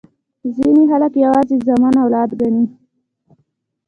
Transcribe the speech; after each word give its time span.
ځیني 0.55 0.83
خلګ 0.91 1.13
یوازي 1.25 1.55
زامن 1.67 1.95
اولاد 2.03 2.29
ګڼي. 2.39 2.63